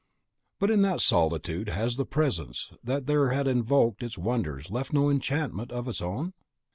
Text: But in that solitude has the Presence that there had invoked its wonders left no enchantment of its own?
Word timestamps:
But 0.59 0.71
in 0.71 0.81
that 0.81 0.99
solitude 0.99 1.69
has 1.69 1.95
the 1.95 2.07
Presence 2.07 2.71
that 2.83 3.05
there 3.05 3.29
had 3.29 3.47
invoked 3.47 4.01
its 4.01 4.17
wonders 4.17 4.71
left 4.71 4.91
no 4.93 5.11
enchantment 5.11 5.71
of 5.71 5.87
its 5.87 6.01
own? 6.01 6.33